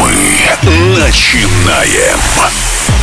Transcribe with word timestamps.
Мы 0.00 0.98
начинаем. 0.98 2.93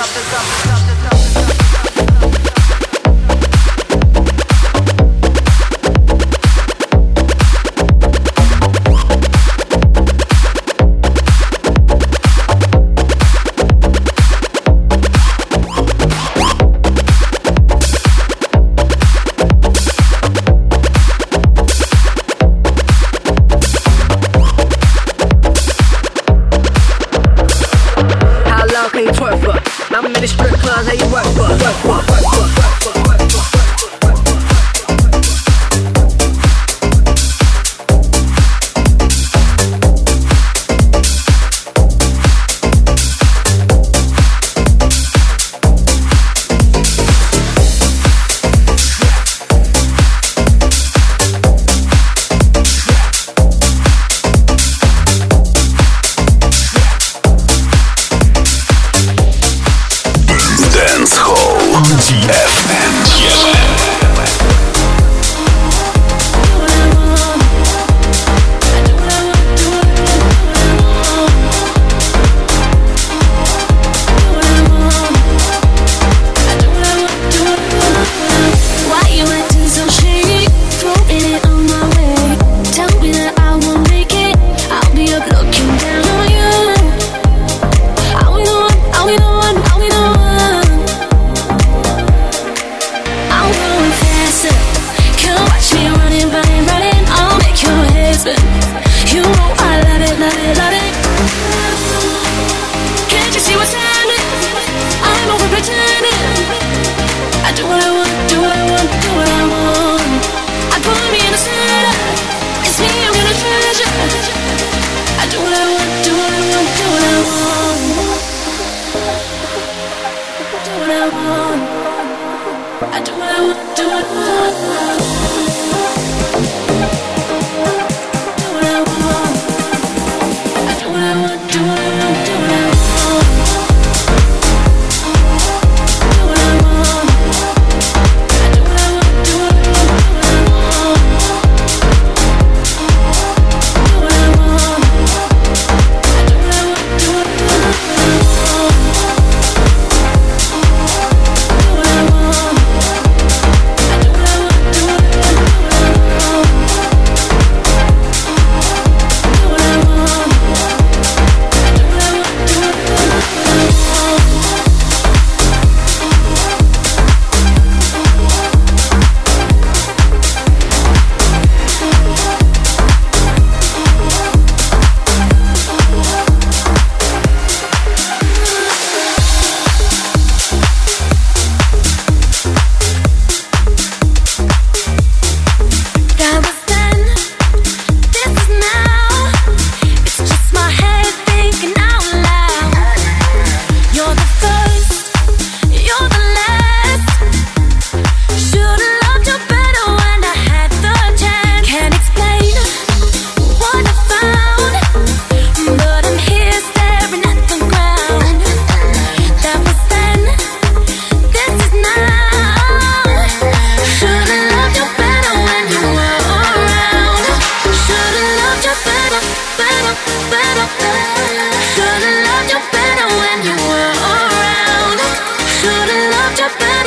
up, 0.00 0.06
it's 0.06 0.32
up, 0.32 0.40
it's 0.40 0.70
up. 0.70 0.79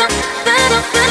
pero. 0.08 1.03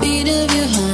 beat 0.00 0.28
of 0.28 0.54
your 0.54 0.66
heart. 0.66 0.89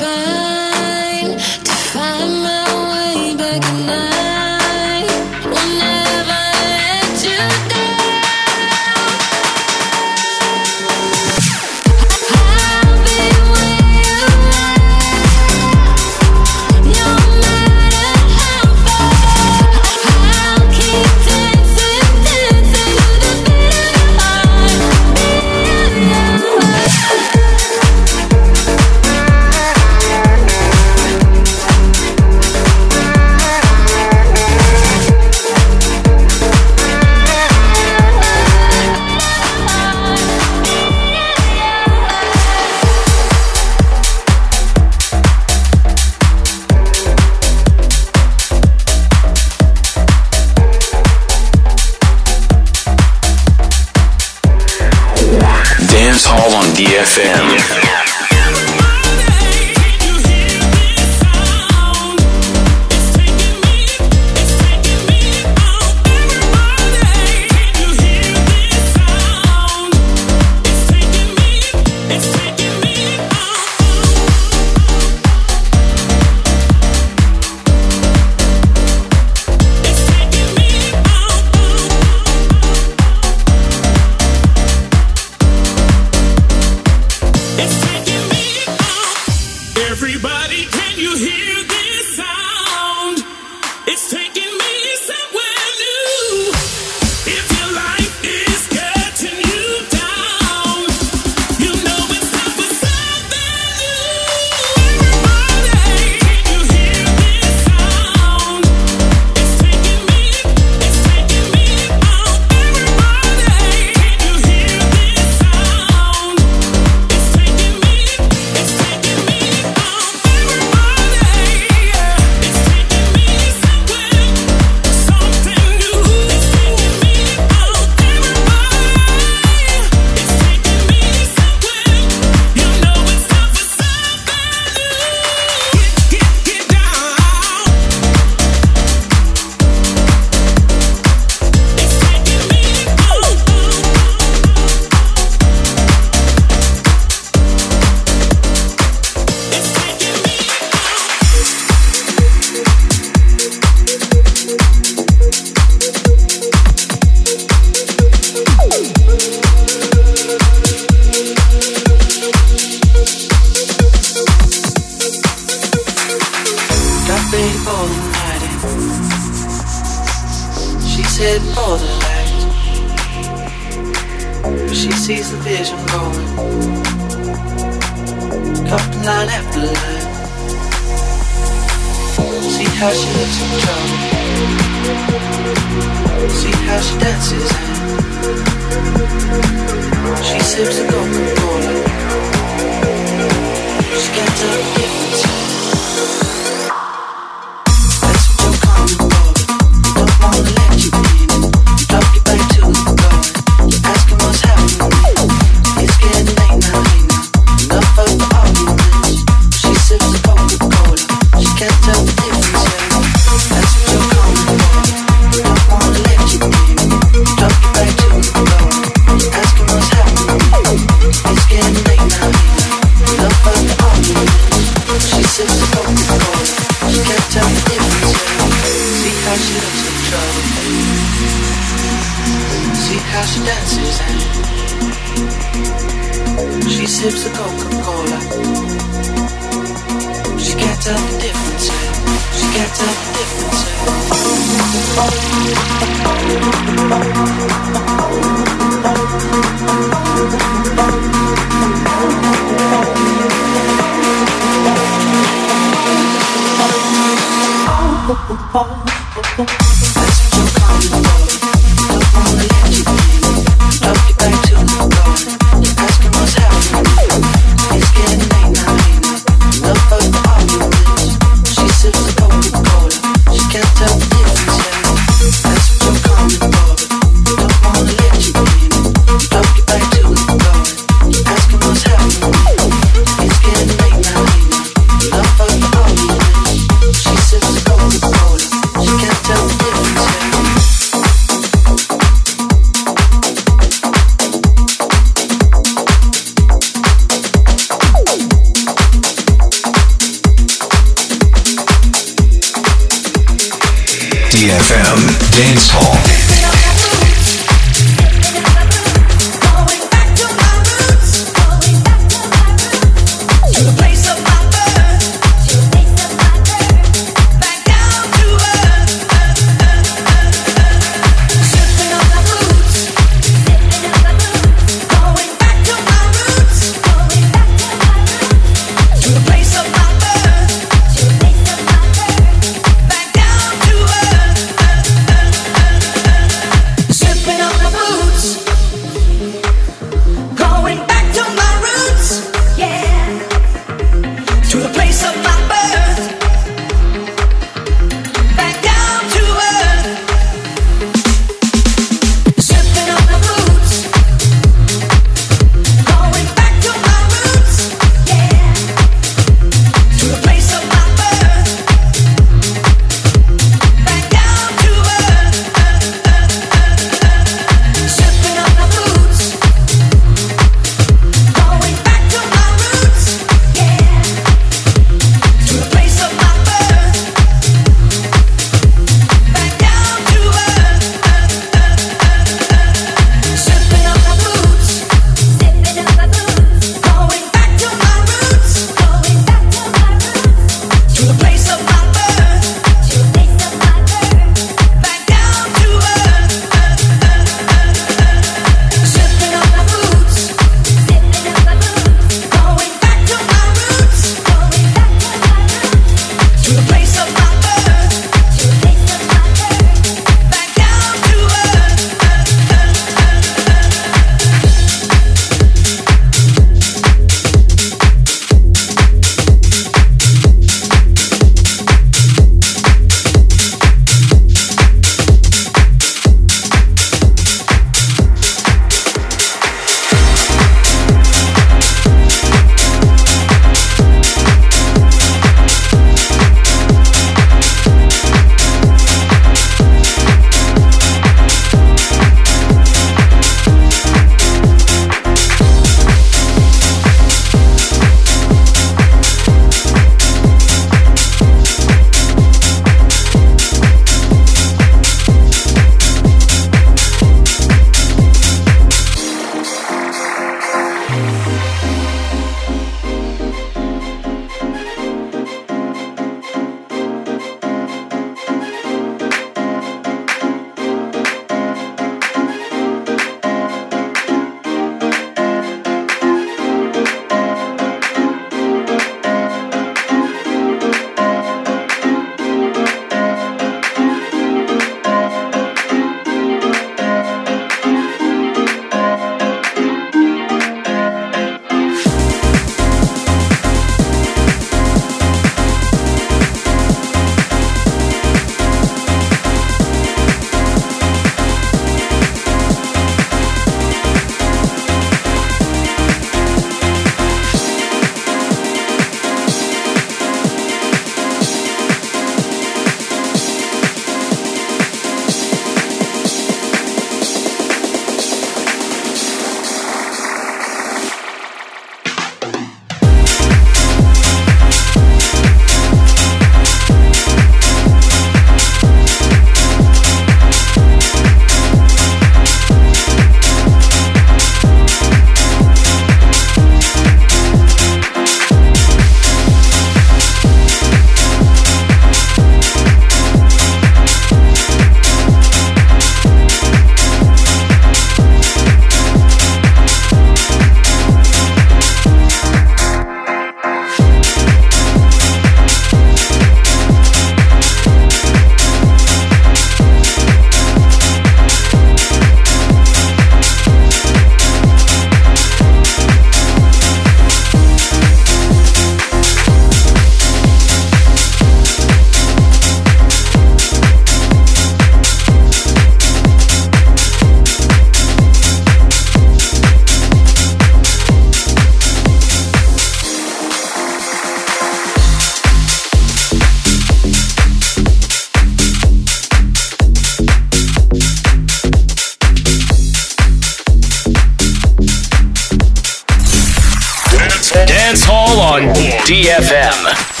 On 598.21 598.53
DFM. 598.85 600.00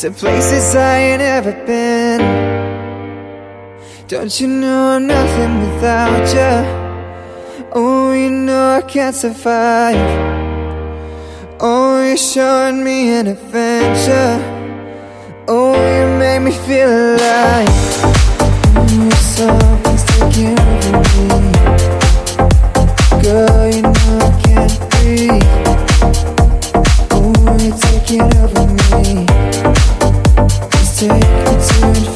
To 0.00 0.10
places 0.10 0.74
I 0.76 0.98
ain't 0.98 1.22
ever 1.22 1.52
been. 1.64 2.20
Don't 4.08 4.38
you 4.38 4.46
know 4.46 4.90
I'm 4.94 5.06
nothing 5.06 5.60
without 5.62 6.26
you? 6.36 7.66
Oh, 7.72 8.12
you 8.12 8.28
know 8.30 8.76
I 8.76 8.82
can't 8.82 9.16
survive. 9.16 9.96
Oh, 11.60 12.04
you're 12.06 12.18
showing 12.18 12.84
me 12.84 13.08
an 13.14 13.26
adventure. 13.28 14.38
Oh, 15.48 15.72
you 15.72 16.18
make 16.18 16.42
me 16.42 16.52
feel 16.66 16.90
alive. 16.90 17.68
Mm, 18.76 19.12
Something's 19.14 20.04
taking 20.12 20.58
over 20.94 21.40
me. 21.40 21.52
Girl, 23.22 23.66
you 23.74 23.80
know 23.80 24.18
I 24.28 24.32
can't 24.44 24.76
breathe. 24.90 25.48
Oh, 27.12 27.32
you're 27.62 27.78
taking 27.78 28.28
over 28.36 28.66
me 28.66 29.26
addicted 31.02 31.20
to 31.60 32.12
it. 32.12 32.15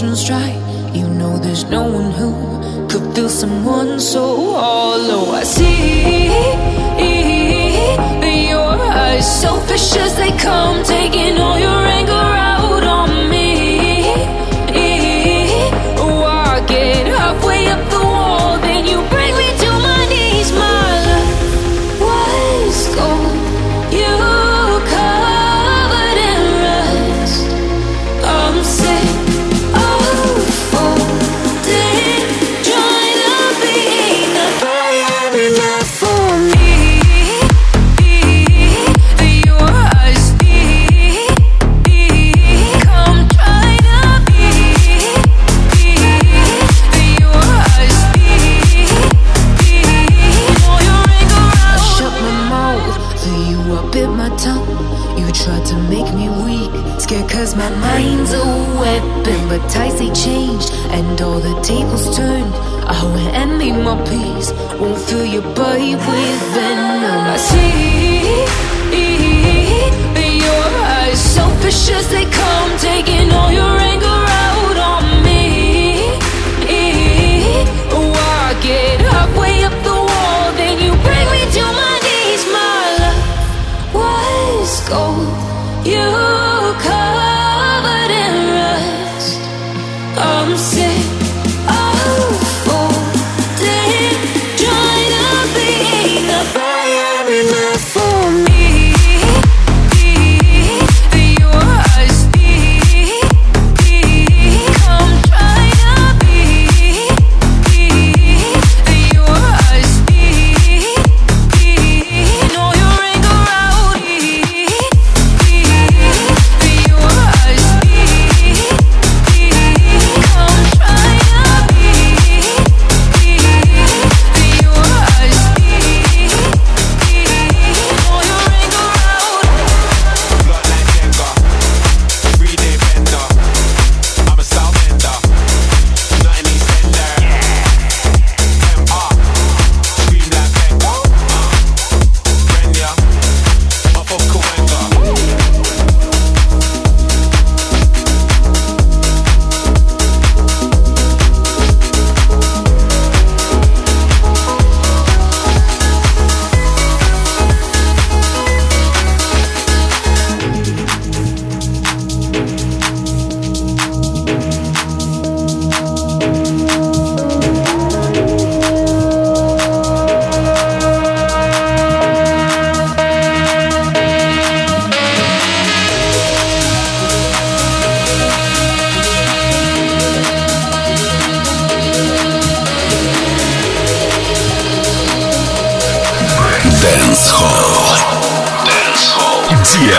dry. 0.00 0.50
You 0.94 1.06
know 1.06 1.36
there's 1.38 1.64
no 1.64 1.82
one 1.82 2.12
who 2.12 2.88
could 2.88 3.14
fill 3.14 3.28
someone 3.28 4.00
so 4.00 4.52
hollow. 4.54 5.32
I 5.32 5.42
see. 5.42 6.01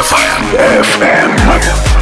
FM. 0.04 1.38
FM. 1.48 1.93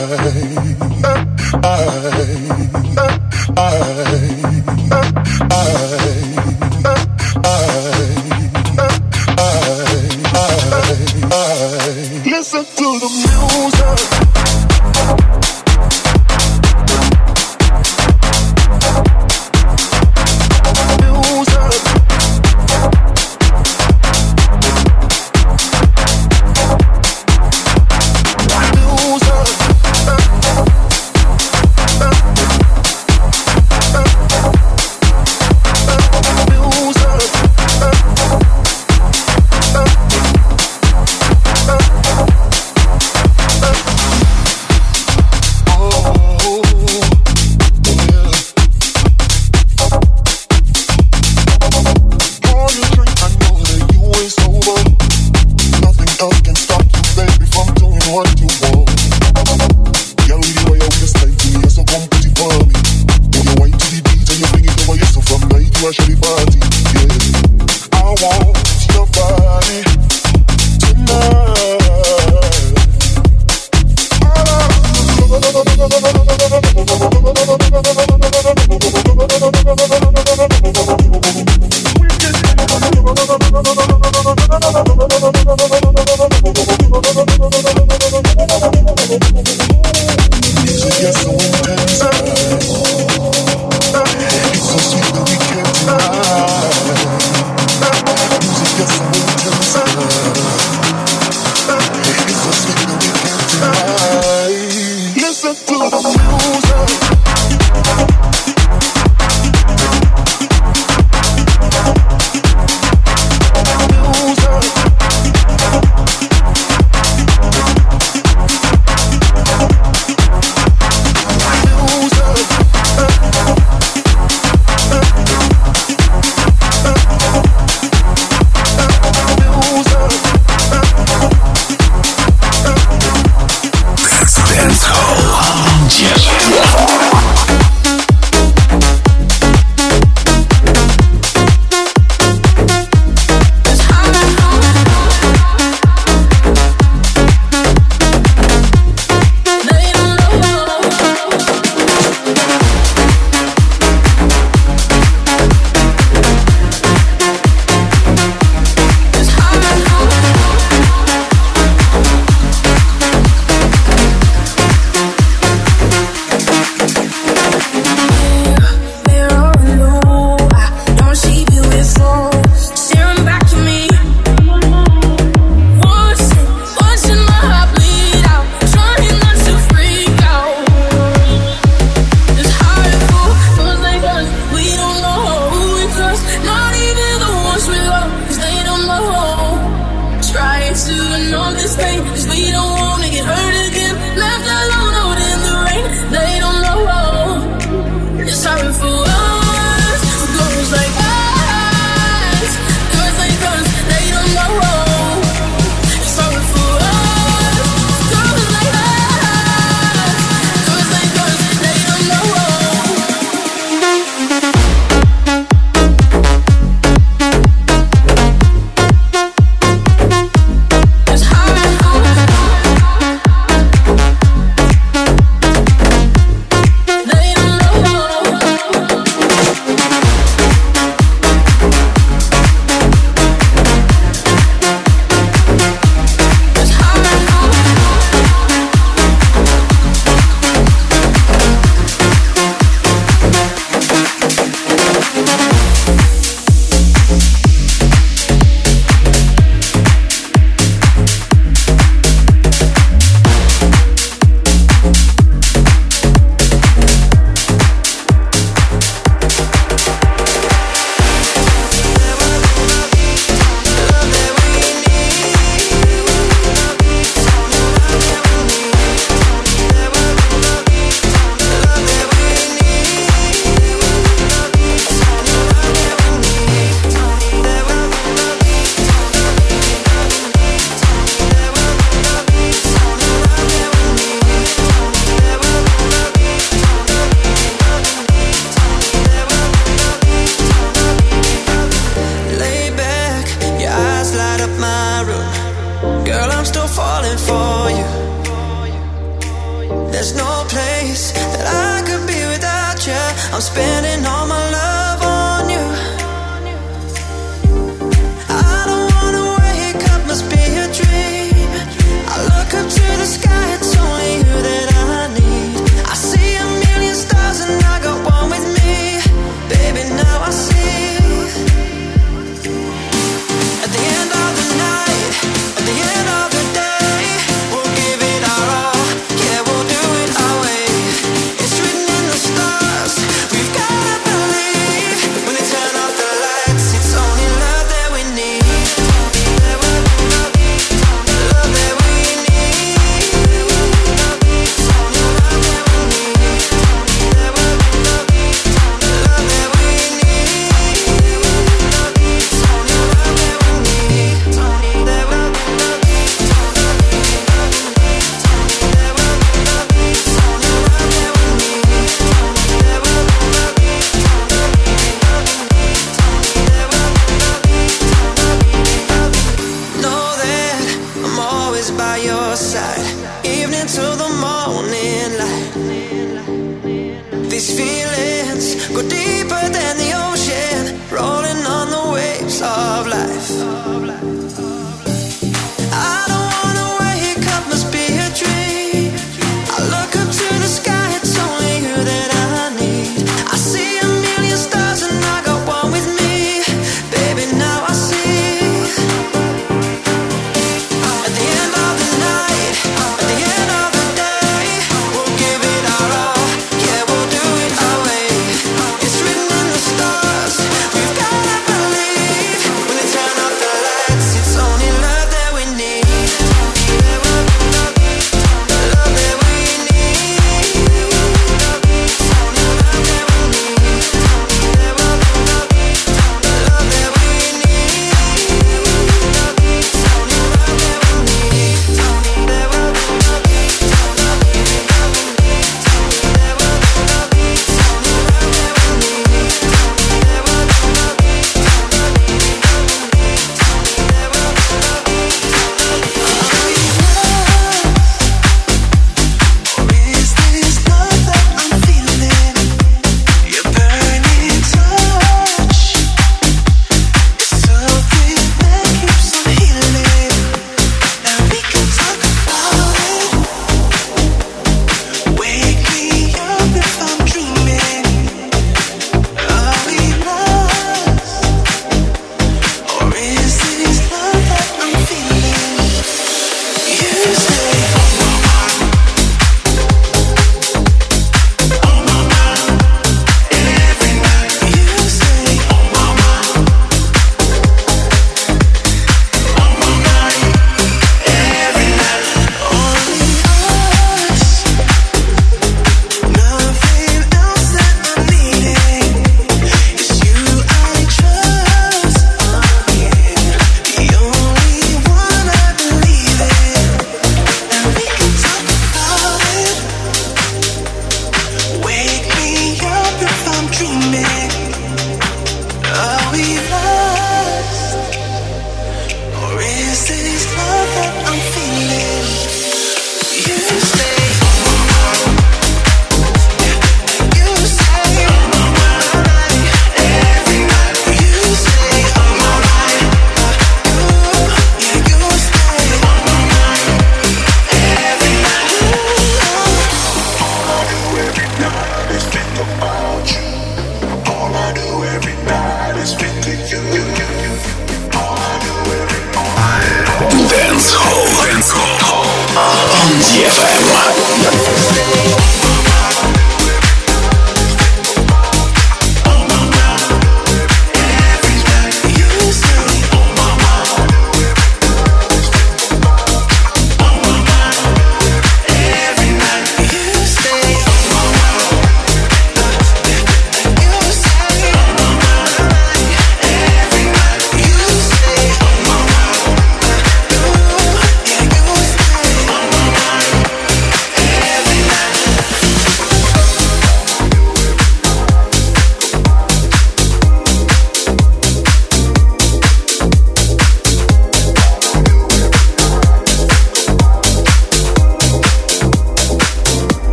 Listen 0.00 0.80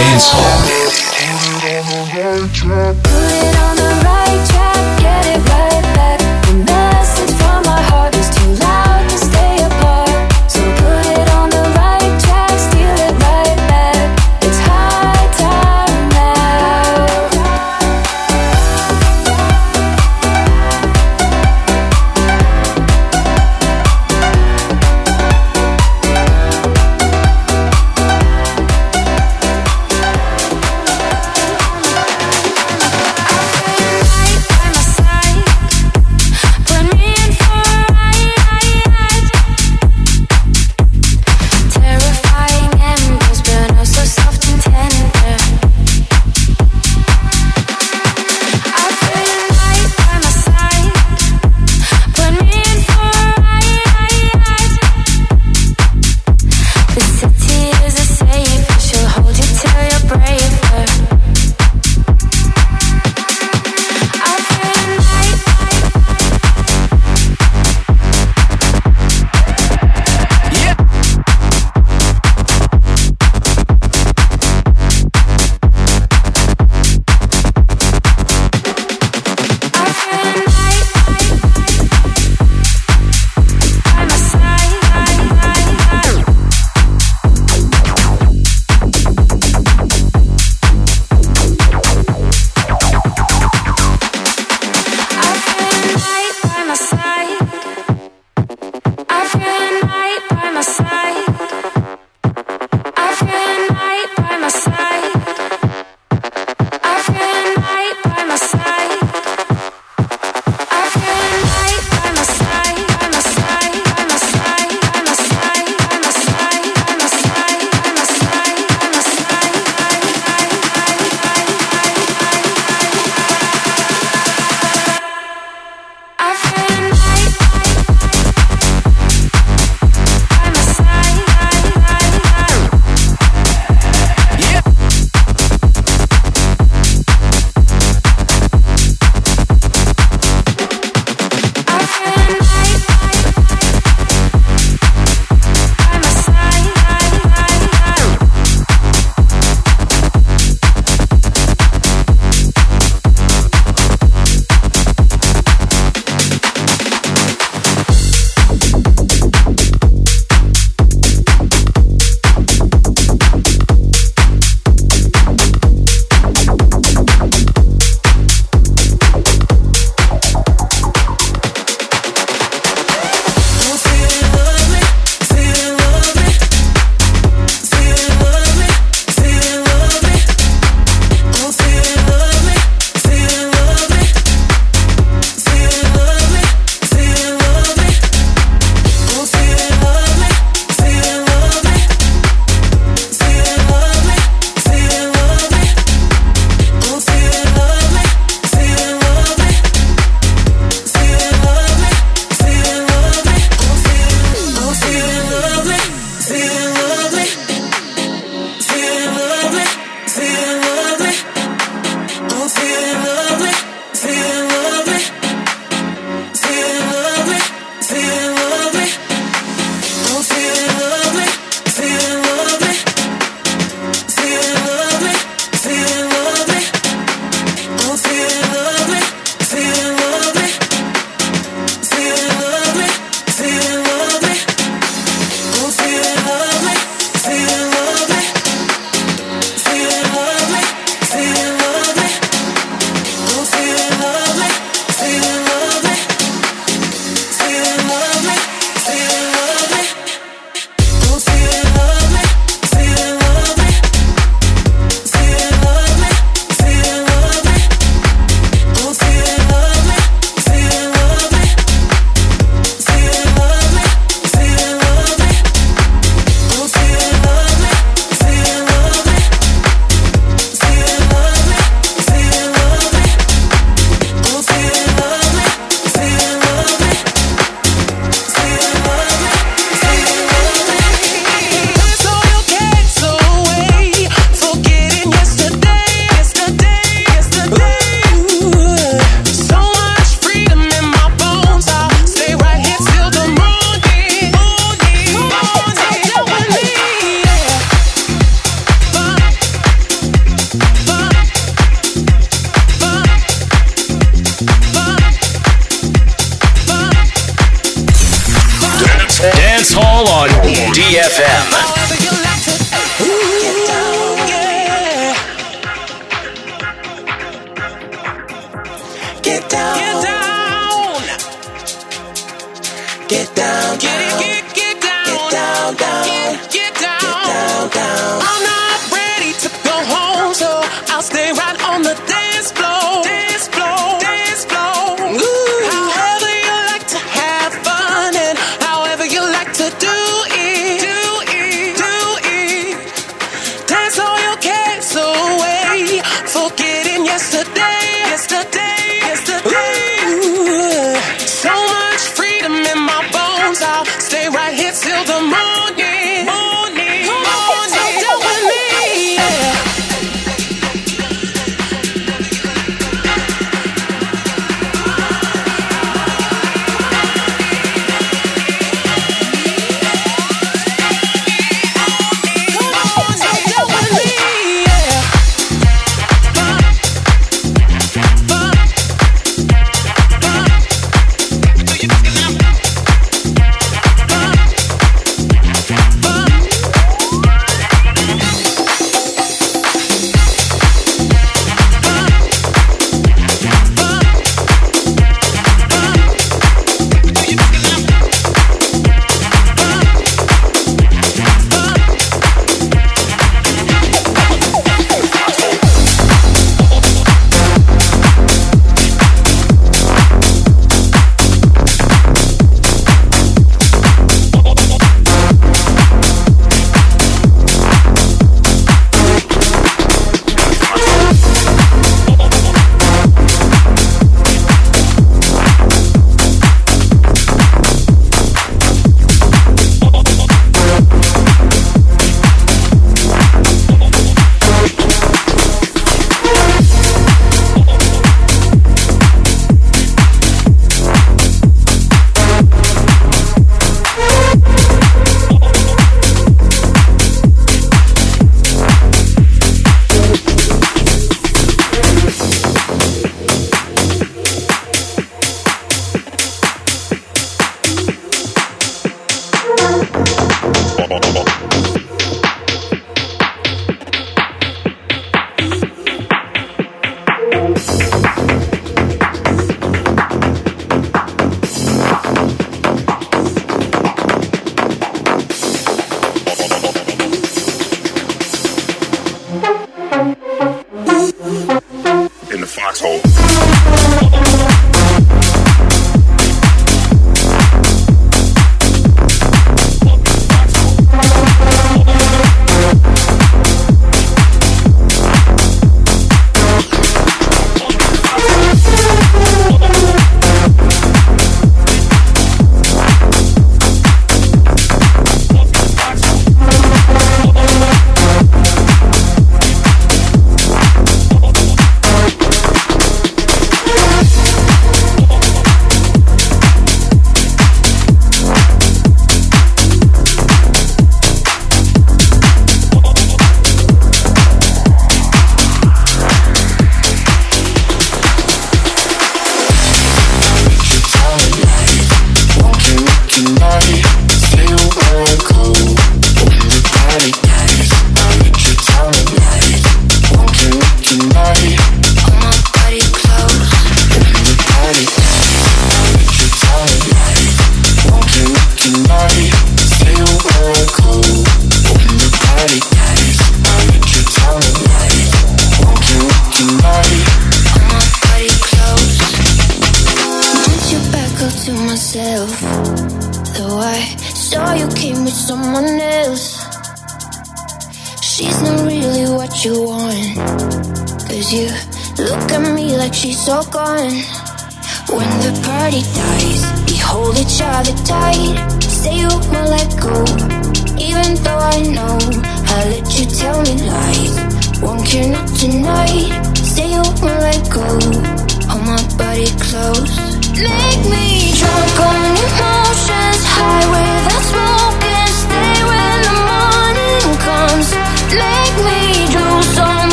DFM 0.00 0.80